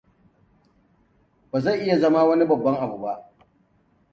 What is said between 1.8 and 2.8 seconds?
iya zama wani babban